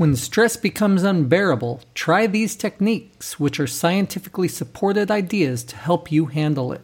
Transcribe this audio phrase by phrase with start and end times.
[0.00, 6.24] When stress becomes unbearable, try these techniques, which are scientifically supported ideas to help you
[6.24, 6.80] handle it.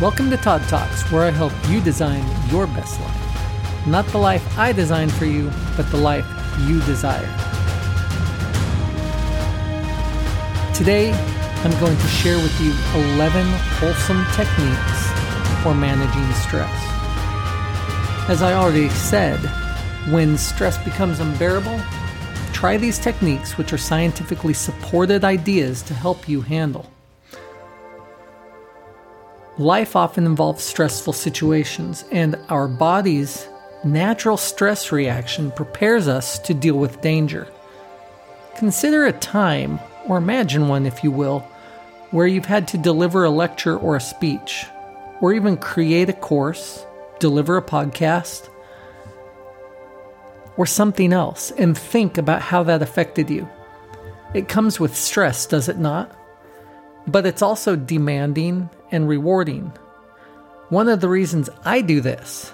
[0.00, 3.88] Welcome to Todd Talks, where I help you design your best life.
[3.88, 6.26] Not the life I designed for you, but the life
[6.60, 7.26] you desire.
[10.72, 12.70] Today, I'm going to share with you
[13.16, 13.44] 11
[13.80, 15.10] wholesome techniques
[15.64, 16.70] for managing stress.
[18.30, 19.40] As I already said,
[20.08, 21.78] when stress becomes unbearable,
[22.52, 26.90] try these techniques, which are scientifically supported ideas to help you handle.
[29.58, 33.46] Life often involves stressful situations, and our body's
[33.84, 37.46] natural stress reaction prepares us to deal with danger.
[38.56, 39.78] Consider a time,
[40.08, 41.40] or imagine one if you will,
[42.10, 44.64] where you've had to deliver a lecture or a speech,
[45.20, 46.84] or even create a course,
[47.18, 48.48] deliver a podcast,
[50.60, 53.48] or something else and think about how that affected you.
[54.34, 56.14] It comes with stress, does it not?
[57.06, 59.72] But it's also demanding and rewarding.
[60.68, 62.52] One of the reasons I do this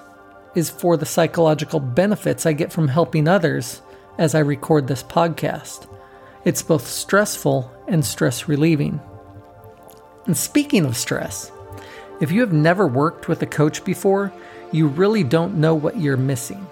[0.54, 3.82] is for the psychological benefits I get from helping others
[4.18, 5.88] as I record this podcast.
[6.44, 9.00] It's both stressful and stress relieving.
[10.26, 11.50] And speaking of stress,
[12.20, 14.32] if you have never worked with a coach before,
[14.70, 16.68] you really don't know what you're missing.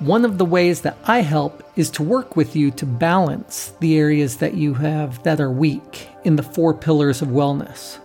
[0.00, 3.98] One of the ways that I help is to work with you to balance the
[3.98, 7.98] areas that you have that are weak in the four pillars of wellness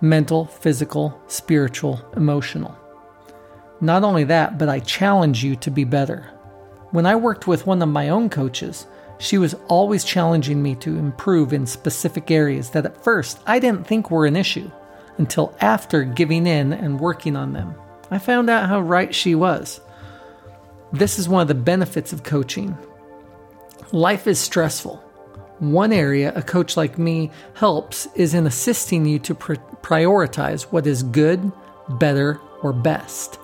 [0.00, 2.74] mental, physical, spiritual, emotional.
[3.82, 6.30] Not only that, but I challenge you to be better.
[6.92, 8.86] When I worked with one of my own coaches,
[9.18, 13.86] she was always challenging me to improve in specific areas that at first I didn't
[13.86, 14.70] think were an issue
[15.18, 17.74] until after giving in and working on them.
[18.10, 19.80] I found out how right she was.
[20.92, 22.76] This is one of the benefits of coaching.
[23.92, 24.96] Life is stressful.
[25.58, 30.86] One area a coach like me helps is in assisting you to pr- prioritize what
[30.86, 31.50] is good,
[31.88, 33.38] better, or best,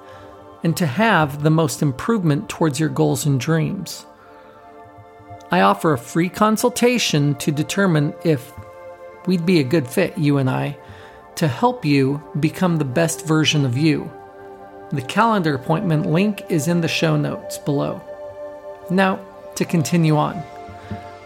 [0.63, 4.07] and to have the most improvement towards your goals and dreams.
[5.51, 8.53] I offer a free consultation to determine if
[9.27, 10.77] we'd be a good fit, you and I,
[11.37, 14.11] to help you become the best version of you
[14.93, 18.03] the calendar appointment link is in the show notes below.
[18.91, 19.21] Now,
[19.55, 20.43] to continue on.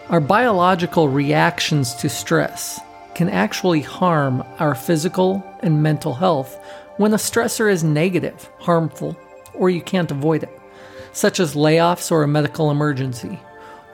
[0.09, 2.81] Our biological reactions to stress
[3.15, 6.63] can actually harm our physical and mental health
[6.97, 9.17] when a stressor is negative, harmful,
[9.53, 10.61] or you can't avoid it,
[11.13, 13.41] such as layoffs or a medical emergency,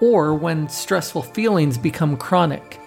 [0.01, 2.79] or when stressful feelings become chronic.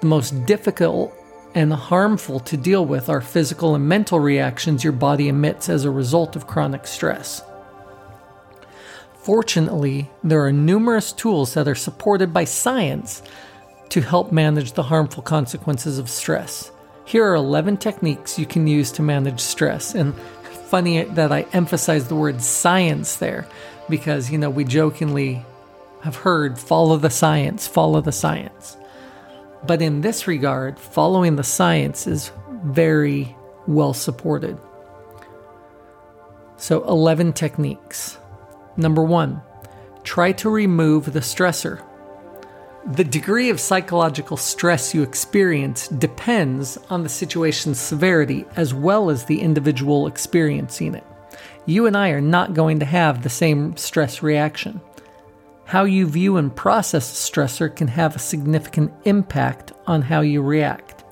[0.00, 1.12] The most difficult
[1.54, 5.90] and harmful to deal with are physical and mental reactions your body emits as a
[5.90, 7.42] result of chronic stress.
[9.22, 13.22] Fortunately, there are numerous tools that are supported by science
[13.90, 16.70] to help manage the harmful consequences of stress.
[17.04, 19.94] Here are 11 techniques you can use to manage stress.
[19.94, 20.14] And
[20.70, 23.46] funny that I emphasize the word science there
[23.88, 25.44] because, you know, we jokingly
[26.02, 28.76] have heard follow the science, follow the science.
[29.66, 32.32] But in this regard, following the science is
[32.64, 34.58] very well supported.
[36.56, 38.18] So, 11 techniques.
[38.76, 39.42] Number one,
[40.02, 41.82] try to remove the stressor.
[42.86, 49.24] The degree of psychological stress you experience depends on the situation's severity as well as
[49.24, 51.04] the individual experiencing it.
[51.66, 54.80] You and I are not going to have the same stress reaction.
[55.70, 60.42] How you view and process a stressor can have a significant impact on how you
[60.42, 61.04] react.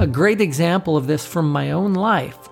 [0.00, 2.48] A great example of this from my own life,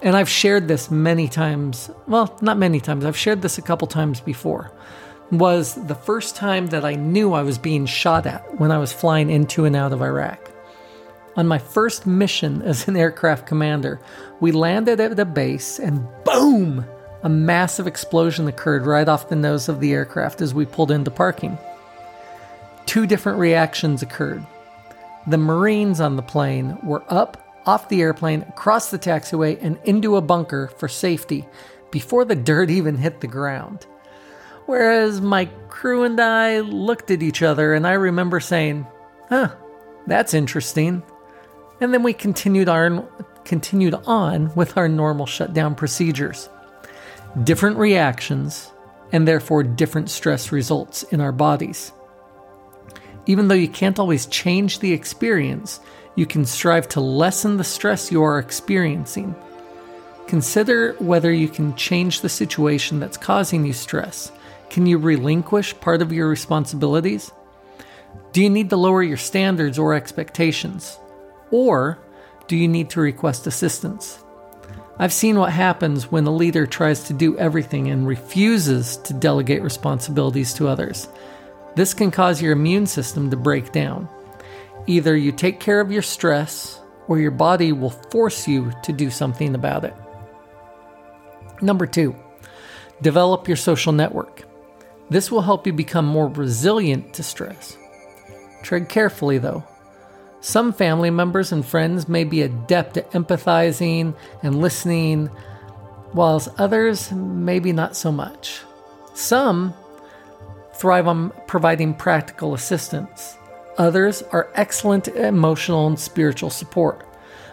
[0.00, 3.86] and I've shared this many times, well, not many times, I've shared this a couple
[3.86, 4.72] times before,
[5.30, 8.94] was the first time that I knew I was being shot at when I was
[8.94, 10.50] flying into and out of Iraq.
[11.36, 14.00] On my first mission as an aircraft commander,
[14.40, 16.86] we landed at a base and boom!
[17.22, 21.10] A massive explosion occurred right off the nose of the aircraft as we pulled into
[21.10, 21.58] parking.
[22.86, 24.44] Two different reactions occurred.
[25.26, 30.16] The Marines on the plane were up off the airplane, across the taxiway, and into
[30.16, 31.46] a bunker for safety
[31.90, 33.86] before the dirt even hit the ground.
[34.64, 38.86] Whereas my crew and I looked at each other, and I remember saying,
[39.28, 39.54] Huh,
[40.06, 41.02] that's interesting.
[41.82, 43.06] And then we continued, our,
[43.44, 46.48] continued on with our normal shutdown procedures
[47.44, 48.70] different reactions,
[49.12, 51.92] and therefore different stress results in our bodies.
[53.26, 55.80] Even though you can't always change the experience,
[56.16, 59.34] you can strive to lessen the stress you are experiencing.
[60.26, 64.32] Consider whether you can change the situation that's causing you stress.
[64.68, 67.32] Can you relinquish part of your responsibilities?
[68.32, 70.98] Do you need to lower your standards or expectations?
[71.50, 71.98] Or
[72.46, 74.22] do you need to request assistance?
[75.00, 79.62] I've seen what happens when a leader tries to do everything and refuses to delegate
[79.62, 81.08] responsibilities to others.
[81.74, 84.10] This can cause your immune system to break down.
[84.86, 89.10] Either you take care of your stress, or your body will force you to do
[89.10, 89.94] something about it.
[91.62, 92.14] Number two,
[93.00, 94.42] develop your social network.
[95.08, 97.74] This will help you become more resilient to stress.
[98.62, 99.64] Tread carefully, though.
[100.40, 105.30] Some family members and friends may be adept at empathizing and listening,
[106.14, 108.62] whilst others maybe not so much.
[109.14, 109.74] Some
[110.74, 113.36] thrive on providing practical assistance.
[113.76, 117.06] Others are excellent at emotional and spiritual support,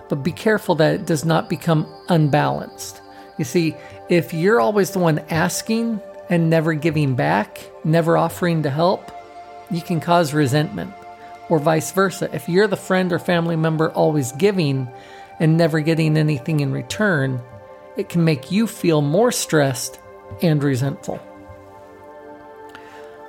[0.08, 3.02] but be careful that it does not become unbalanced.
[3.38, 3.76] You see,
[4.08, 9.12] if you're always the one asking and never giving back, never offering to help,
[9.70, 10.94] you can cause resentment.
[11.50, 12.30] Or vice versa.
[12.34, 14.90] If you're the friend or family member always giving
[15.40, 17.42] and never getting anything in return,
[17.96, 20.00] it can make you feel more stressed
[20.42, 21.20] and resentful.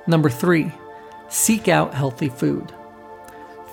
[0.07, 0.71] Number three,
[1.29, 2.73] seek out healthy food.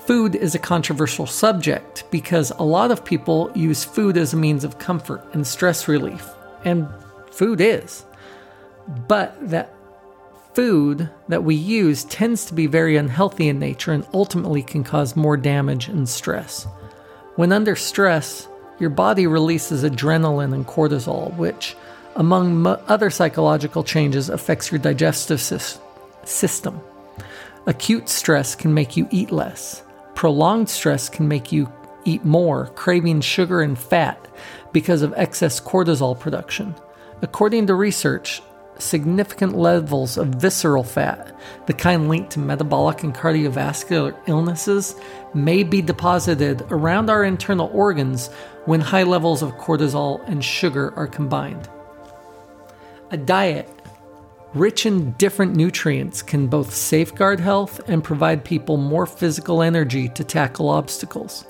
[0.04, 4.62] Food is a controversial subject because a lot of people use food as a means
[4.62, 6.28] of comfort and stress relief,
[6.64, 6.88] and
[7.32, 8.04] food is.
[9.08, 9.74] But that
[10.56, 15.14] food that we use tends to be very unhealthy in nature and ultimately can cause
[15.14, 16.66] more damage and stress.
[17.34, 18.48] When under stress,
[18.80, 21.76] your body releases adrenaline and cortisol, which,
[22.14, 25.78] among other psychological changes, affects your digestive sy-
[26.24, 26.80] system.
[27.66, 29.82] Acute stress can make you eat less.
[30.14, 31.70] Prolonged stress can make you
[32.06, 34.26] eat more, craving sugar and fat
[34.72, 36.74] because of excess cortisol production.
[37.20, 38.40] According to research,
[38.78, 44.94] significant levels of visceral fat, the kind linked to metabolic and cardiovascular illnesses,
[45.34, 48.28] may be deposited around our internal organs
[48.64, 51.68] when high levels of cortisol and sugar are combined.
[53.10, 53.68] A diet
[54.54, 60.24] rich in different nutrients can both safeguard health and provide people more physical energy to
[60.24, 61.44] tackle obstacles.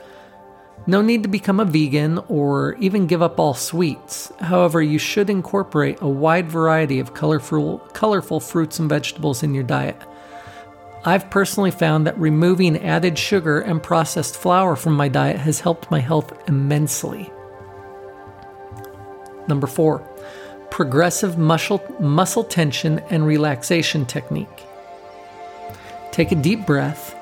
[0.89, 4.33] No need to become a vegan or even give up all sweets.
[4.39, 9.65] However, you should incorporate a wide variety of colorful, colorful fruits and vegetables in your
[9.65, 10.01] diet.
[11.05, 15.91] I've personally found that removing added sugar and processed flour from my diet has helped
[15.91, 17.33] my health immensely.
[19.49, 20.09] Number four,
[20.71, 24.65] progressive muscle, muscle tension and relaxation technique.
[26.13, 27.15] Take a deep breath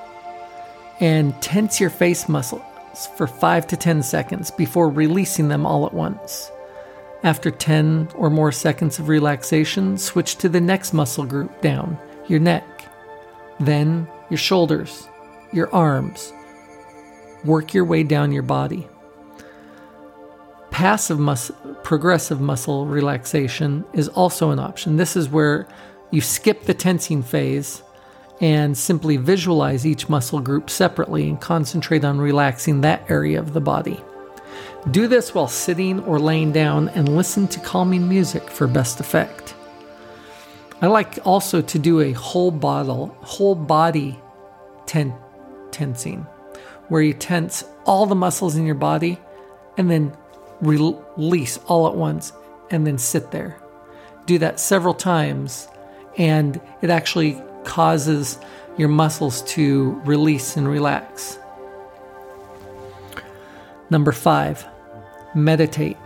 [1.01, 2.65] and tense your face muscle
[3.17, 6.51] for 5 to 10 seconds before releasing them all at once.
[7.23, 11.99] After 10 or more seconds of relaxation, switch to the next muscle group down
[12.29, 12.65] your neck,
[13.61, 15.09] then your shoulders,
[15.53, 16.33] your arms.
[17.45, 18.89] Work your way down your body.
[20.71, 24.97] Passive muscle, progressive muscle relaxation is also an option.
[24.97, 25.69] This is where
[26.11, 27.83] you skip the tensing phase
[28.41, 33.61] and simply visualize each muscle group separately and concentrate on relaxing that area of the
[33.61, 34.01] body.
[34.91, 39.55] Do this while sitting or laying down and listen to calming music for best effect.
[40.83, 44.19] I like also to do a whole bottle, whole body
[44.85, 45.17] ten-
[45.71, 46.27] tensing,
[46.89, 49.19] where you tense all the muscles in your body
[49.79, 50.15] and then
[50.61, 52.33] release all at once
[52.71, 53.57] and then sit there.
[54.27, 55.69] Do that several times,
[56.17, 58.39] and it actually causes
[58.77, 61.39] your muscles to release and relax.
[63.91, 64.67] Number five,
[65.35, 65.97] meditate.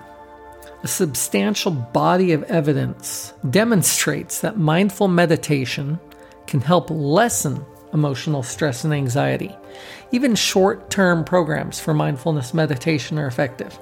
[0.83, 5.99] A substantial body of evidence demonstrates that mindful meditation
[6.47, 9.55] can help lessen emotional stress and anxiety.
[10.13, 13.79] Even short term programs for mindfulness meditation are effective.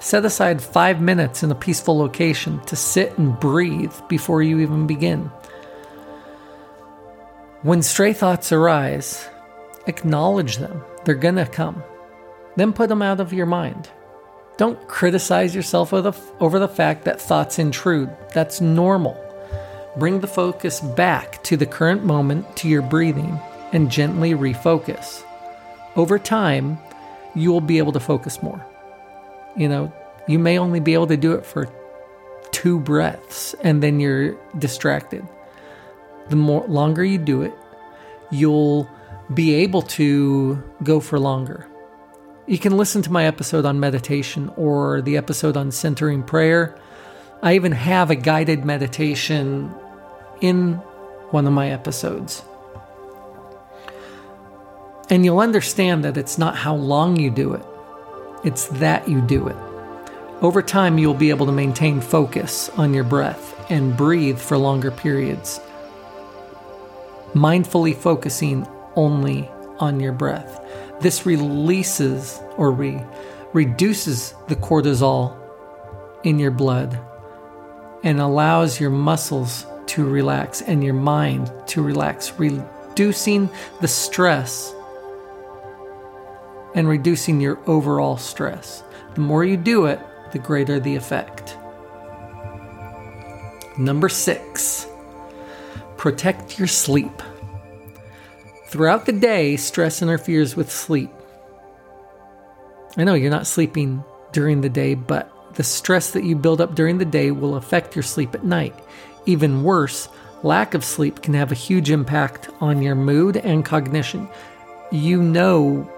[0.00, 4.86] Set aside five minutes in a peaceful location to sit and breathe before you even
[4.86, 5.30] begin.
[7.66, 9.28] When stray thoughts arise,
[9.88, 10.84] acknowledge them.
[11.04, 11.82] They're going to come.
[12.54, 13.90] Then put them out of your mind.
[14.56, 18.16] Don't criticize yourself over the fact that thoughts intrude.
[18.32, 19.20] That's normal.
[19.96, 23.36] Bring the focus back to the current moment, to your breathing,
[23.72, 25.24] and gently refocus.
[25.96, 26.78] Over time,
[27.34, 28.64] you will be able to focus more.
[29.56, 29.92] You know,
[30.28, 31.68] you may only be able to do it for
[32.52, 35.26] two breaths and then you're distracted
[36.28, 37.54] the more longer you do it,
[38.30, 38.88] you'll
[39.32, 41.66] be able to go for longer.
[42.46, 46.78] You can listen to my episode on meditation or the episode on centering prayer.
[47.42, 49.74] I even have a guided meditation
[50.40, 50.74] in
[51.30, 52.42] one of my episodes.
[55.10, 57.64] And you'll understand that it's not how long you do it,
[58.44, 59.56] it's that you do it.
[60.42, 64.90] Over time, you'll be able to maintain focus on your breath and breathe for longer
[64.90, 65.60] periods,
[67.34, 70.64] mindfully focusing only on your breath.
[71.00, 73.04] This releases or re-
[73.52, 75.36] reduces the cortisol
[76.24, 76.98] in your blood
[78.02, 84.74] and allows your muscles to relax and your mind to relax, reducing the stress
[86.74, 88.82] and reducing your overall stress.
[89.14, 90.00] The more you do it,
[90.32, 91.56] the greater the effect.
[93.78, 94.86] Number six,
[95.96, 97.22] protect your sleep.
[98.68, 101.10] Throughout the day, stress interferes with sleep.
[102.96, 106.74] I know you're not sleeping during the day, but the stress that you build up
[106.74, 108.74] during the day will affect your sleep at night.
[109.24, 110.08] Even worse,
[110.42, 114.28] lack of sleep can have a huge impact on your mood and cognition.
[114.90, 115.90] You know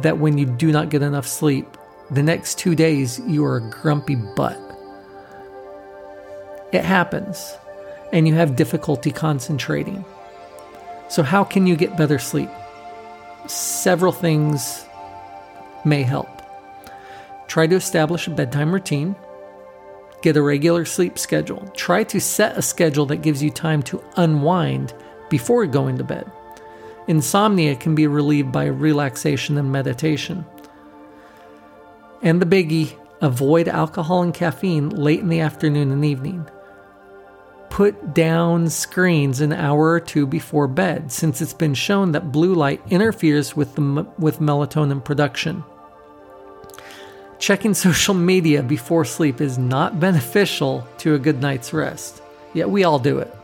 [0.00, 1.66] that when you do not get enough sleep,
[2.10, 4.58] the next two days you are a grumpy butt.
[6.72, 7.56] It happens,
[8.14, 10.04] and you have difficulty concentrating.
[11.08, 12.48] So, how can you get better sleep?
[13.46, 14.86] Several things
[15.84, 16.28] may help.
[17.48, 19.16] Try to establish a bedtime routine.
[20.22, 21.68] Get a regular sleep schedule.
[21.76, 24.94] Try to set a schedule that gives you time to unwind
[25.28, 26.30] before going to bed.
[27.08, 30.46] Insomnia can be relieved by relaxation and meditation.
[32.22, 36.48] And the biggie avoid alcohol and caffeine late in the afternoon and evening.
[37.74, 42.54] Put down screens an hour or two before bed, since it's been shown that blue
[42.54, 45.64] light interferes with, the, with melatonin production.
[47.40, 52.84] Checking social media before sleep is not beneficial to a good night's rest, yet we
[52.84, 53.34] all do it.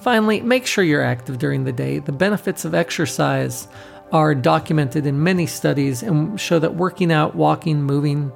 [0.00, 2.00] Finally, make sure you're active during the day.
[2.00, 3.68] The benefits of exercise
[4.10, 8.32] are documented in many studies and show that working out, walking, moving,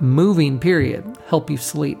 [0.00, 1.98] moving, period, help you sleep,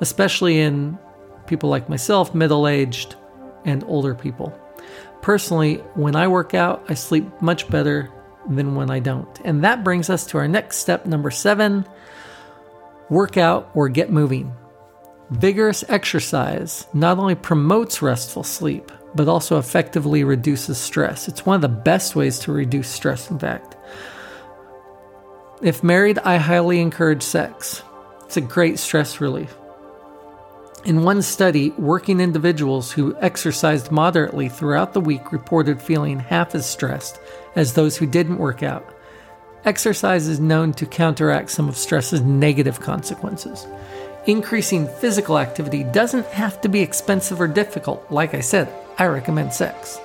[0.00, 0.98] especially in
[1.46, 3.16] people like myself, middle aged,
[3.64, 4.58] and older people.
[5.20, 8.10] Personally, when I work out, I sleep much better
[8.48, 9.40] than when I don't.
[9.44, 11.86] And that brings us to our next step, number seven
[13.08, 14.52] work out or get moving.
[15.30, 21.28] Vigorous exercise not only promotes restful sleep, but also effectively reduces stress.
[21.28, 23.76] It's one of the best ways to reduce stress, in fact.
[25.62, 27.82] If married, I highly encourage sex.
[28.24, 29.54] It's a great stress relief.
[30.84, 36.68] In one study, working individuals who exercised moderately throughout the week reported feeling half as
[36.68, 37.20] stressed
[37.54, 38.84] as those who didn't work out.
[39.64, 43.64] Exercise is known to counteract some of stress's negative consequences.
[44.26, 48.04] Increasing physical activity doesn't have to be expensive or difficult.
[48.10, 50.00] Like I said, I recommend sex.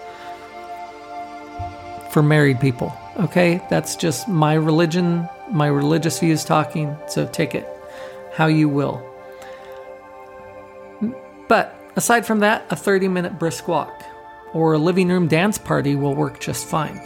[2.11, 3.65] For married people, okay?
[3.71, 7.67] That's just my religion, my religious views talking, so take it
[8.33, 9.03] how you will.
[11.47, 14.03] But aside from that, a 30 minute brisk walk
[14.53, 16.99] or a living room dance party will work just fine.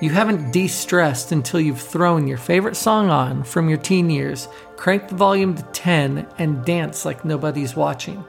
[0.00, 4.48] You haven't de stressed until you've thrown your favorite song on from your teen years,
[4.76, 8.24] cranked the volume to 10, and dance like nobody's watching.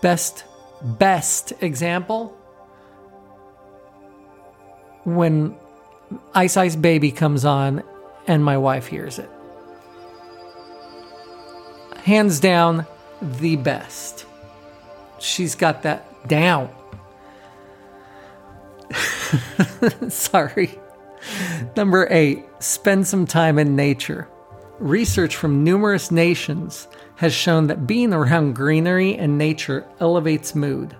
[0.00, 0.44] Best,
[0.82, 2.36] best example
[5.04, 5.56] when
[6.34, 7.82] Ice Ice Baby comes on
[8.26, 9.30] and my wife hears it.
[12.04, 12.86] Hands down,
[13.20, 14.26] the best.
[15.18, 16.70] She's got that down.
[20.08, 20.78] Sorry.
[21.76, 24.28] Number eight, spend some time in nature.
[24.78, 30.96] Research from numerous nations has shown that being around greenery and nature elevates mood.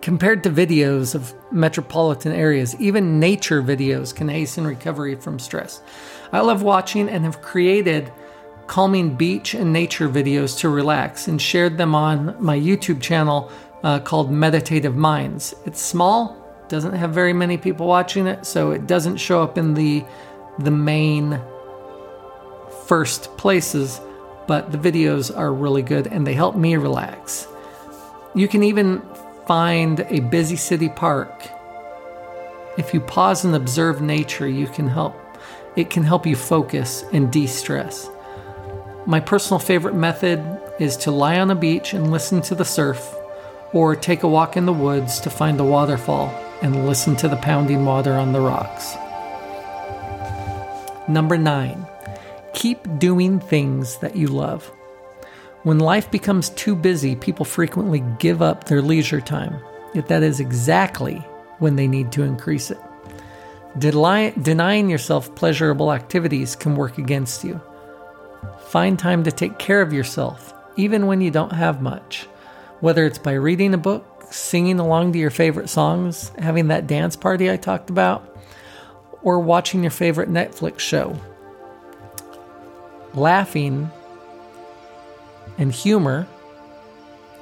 [0.00, 5.82] Compared to videos of metropolitan areas, even nature videos can hasten recovery from stress.
[6.32, 8.10] I love watching and have created
[8.66, 13.50] calming beach and nature videos to relax and shared them on my YouTube channel
[13.82, 15.54] uh, called Meditative Minds.
[15.66, 16.36] It's small,
[16.68, 20.04] doesn't have very many people watching it, so it doesn't show up in the
[20.58, 21.40] the main
[22.86, 24.00] first places,
[24.46, 27.46] but the videos are really good and they help me relax.
[28.34, 29.02] You can even
[29.46, 31.48] find a busy city park.
[32.78, 35.16] If you pause and observe nature, you can help
[35.74, 38.10] it can help you focus and de-stress.
[39.04, 40.40] My personal favorite method
[40.78, 43.14] is to lie on a beach and listen to the surf,
[43.72, 46.28] or take a walk in the woods to find a waterfall
[46.62, 48.94] and listen to the pounding water on the rocks.
[51.08, 51.84] Number nine,
[52.54, 54.70] keep doing things that you love.
[55.64, 59.60] When life becomes too busy, people frequently give up their leisure time,
[59.94, 61.16] yet that is exactly
[61.58, 62.78] when they need to increase it.
[63.78, 67.60] denying yourself pleasurable activities can work against you.
[68.72, 72.26] Find time to take care of yourself, even when you don't have much.
[72.80, 77.14] Whether it's by reading a book, singing along to your favorite songs, having that dance
[77.14, 78.34] party I talked about,
[79.22, 81.14] or watching your favorite Netflix show.
[83.12, 83.90] Laughing
[85.58, 86.26] and humor,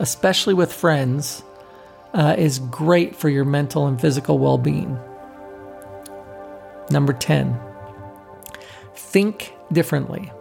[0.01, 1.45] especially with friends,
[2.13, 4.99] uh, is great for your mental and physical well being.
[6.91, 7.57] Number 10,
[8.97, 10.33] think differently.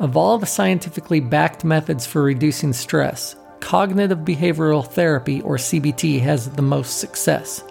[0.00, 6.50] Of all the scientifically backed methods for reducing stress, cognitive behavioral therapy, or CBT, has
[6.50, 7.62] the most success.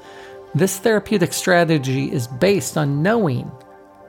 [0.56, 3.52] This therapeutic strategy is based on knowing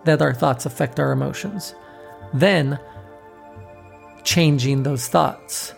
[0.04, 1.75] that our thoughts affect our emotions,
[2.33, 2.78] then
[4.23, 5.75] changing those thoughts.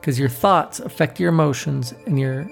[0.00, 2.48] Because your thoughts affect your emotions, and your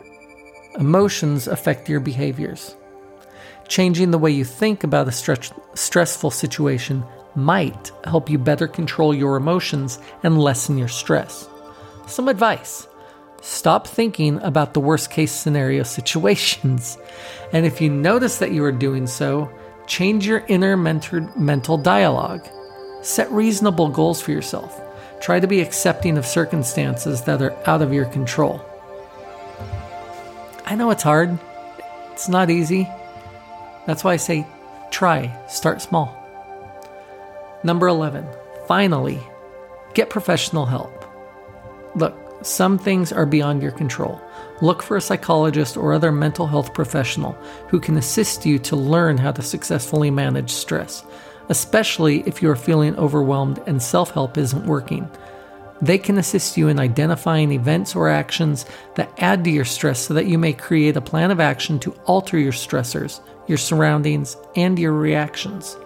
[0.79, 2.75] emotions affect your behaviors.
[3.69, 7.05] Changing the way you think about a stress- stressful situation
[7.37, 11.49] might help you better control your emotions and lessen your stress.
[12.07, 12.87] Some advice
[13.43, 16.99] Stop thinking about the worst case scenario situations.
[17.53, 19.51] And if you notice that you are doing so,
[19.87, 22.47] change your inner mental dialogue.
[23.03, 24.81] Set reasonable goals for yourself.
[25.21, 28.65] Try to be accepting of circumstances that are out of your control.
[30.65, 31.39] I know it's hard,
[32.13, 32.89] it's not easy.
[33.87, 34.47] That's why I say
[34.91, 36.20] try, start small.
[37.63, 38.27] Number 11,
[38.67, 39.21] finally,
[39.95, 41.05] get professional help.
[41.95, 44.21] Look, some things are beyond your control.
[44.63, 47.33] Look for a psychologist or other mental health professional
[47.69, 51.05] who can assist you to learn how to successfully manage stress,
[51.51, 55.11] especially if you are feeling overwhelmed and self help isn't working.
[55.83, 60.15] They can assist you in identifying events or actions that add to your stress so
[60.15, 64.79] that you may create a plan of action to alter your stressors, your surroundings, and
[64.79, 65.77] your reactions.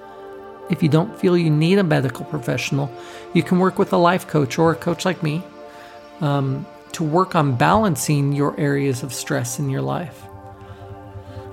[0.70, 2.90] If you don't feel you need a medical professional,
[3.34, 5.42] you can work with a life coach or a coach like me
[6.20, 10.24] um, to work on balancing your areas of stress in your life.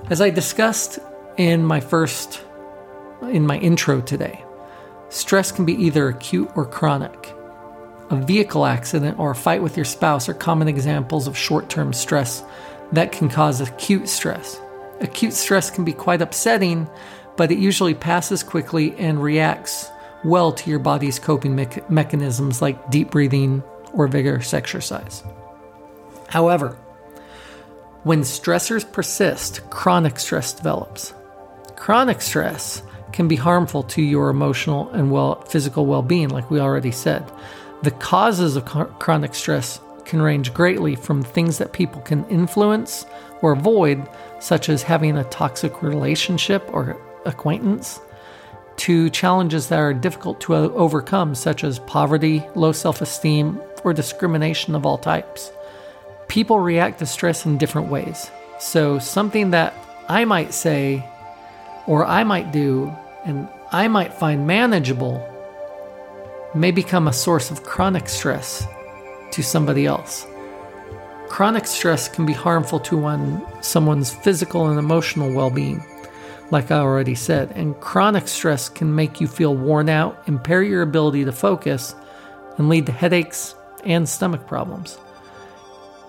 [0.08, 0.98] As I discussed
[1.36, 2.42] in my first,
[3.22, 4.44] in my intro today,
[5.10, 7.34] stress can be either acute or chronic.
[8.10, 11.92] A vehicle accident or a fight with your spouse are common examples of short term
[11.92, 12.44] stress
[12.92, 14.60] that can cause acute stress.
[15.00, 16.88] Acute stress can be quite upsetting,
[17.36, 19.90] but it usually passes quickly and reacts
[20.24, 25.22] well to your body's coping me- mechanisms like deep breathing, or vigorous exercise.
[26.28, 26.76] However,
[28.04, 31.14] when stressors persist, chronic stress develops.
[31.76, 36.58] Chronic stress can be harmful to your emotional and well, physical well being, like we
[36.58, 37.30] already said.
[37.82, 43.06] The causes of chronic stress can range greatly from things that people can influence
[43.40, 44.08] or avoid,
[44.40, 48.00] such as having a toxic relationship or acquaintance,
[48.76, 54.74] to challenges that are difficult to overcome, such as poverty, low self esteem, or discrimination
[54.74, 55.52] of all types.
[56.28, 58.30] People react to stress in different ways.
[58.58, 59.74] So, something that
[60.08, 61.04] I might say
[61.86, 65.28] or I might do and I might find manageable
[66.54, 68.66] may become a source of chronic stress
[69.32, 70.26] to somebody else.
[71.28, 75.82] Chronic stress can be harmful to one, someone's physical and emotional well being,
[76.52, 80.82] like I already said, and chronic stress can make you feel worn out, impair your
[80.82, 81.94] ability to focus,
[82.58, 84.98] and lead to headaches, and stomach problems.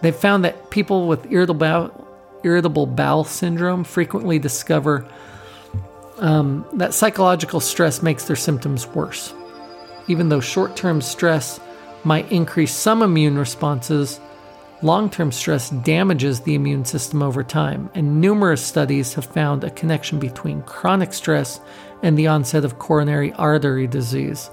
[0.01, 2.07] They've found that people with irritable bowel,
[2.43, 5.07] irritable bowel syndrome frequently discover
[6.17, 9.33] um, that psychological stress makes their symptoms worse.
[10.09, 11.61] Even though short term stress
[12.03, 14.19] might increase some immune responses,
[14.83, 19.69] long term stress damages the immune system over time, and numerous studies have found a
[19.71, 21.59] connection between chronic stress
[22.01, 24.49] and the onset of coronary artery disease,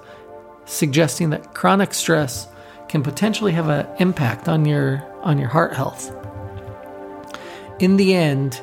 [0.64, 2.46] suggesting that chronic stress
[2.88, 6.14] can potentially have an impact on your on your heart health.
[7.78, 8.60] In the end,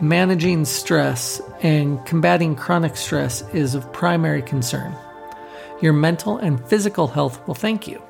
[0.00, 4.94] managing stress and combating chronic stress is of primary concern.
[5.80, 8.02] Your mental and physical health will thank you.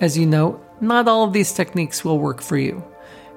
[0.00, 2.84] As you know, not all of these techniques will work for you.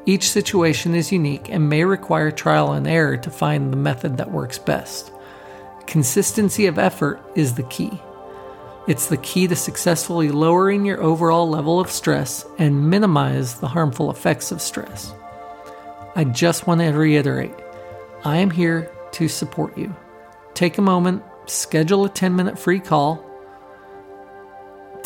[0.05, 4.31] Each situation is unique and may require trial and error to find the method that
[4.31, 5.11] works best.
[5.85, 8.01] Consistency of effort is the key.
[8.87, 14.09] It's the key to successfully lowering your overall level of stress and minimize the harmful
[14.09, 15.13] effects of stress.
[16.15, 17.53] I just want to reiterate
[18.23, 19.95] I am here to support you.
[20.53, 23.23] Take a moment, schedule a 10 minute free call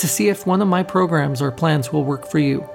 [0.02, 2.68] to see if one of my programs or plans will work for you.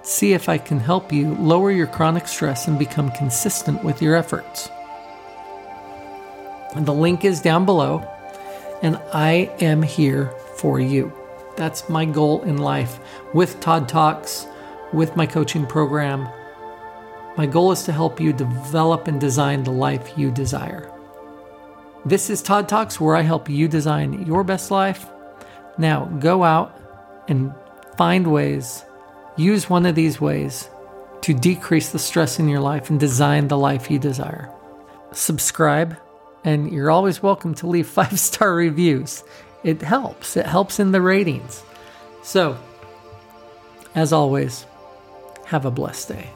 [0.00, 4.16] See if I can help you lower your chronic stress and become consistent with your
[4.16, 4.70] efforts.
[6.74, 7.98] The link is down below,
[8.80, 11.12] and I am here for you.
[11.58, 12.98] That's my goal in life
[13.34, 14.46] with Todd Talks,
[14.94, 16.26] with my coaching program.
[17.36, 20.90] My goal is to help you develop and design the life you desire.
[22.06, 25.06] This is Todd Talks, where I help you design your best life.
[25.80, 26.78] Now, go out
[27.26, 27.54] and
[27.96, 28.84] find ways,
[29.38, 30.68] use one of these ways
[31.22, 34.52] to decrease the stress in your life and design the life you desire.
[35.12, 35.96] Subscribe,
[36.44, 39.24] and you're always welcome to leave five star reviews.
[39.64, 41.62] It helps, it helps in the ratings.
[42.22, 42.58] So,
[43.94, 44.66] as always,
[45.46, 46.30] have a blessed day.